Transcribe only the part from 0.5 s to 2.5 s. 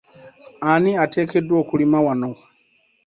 Ani ateekeddwa okulima wano?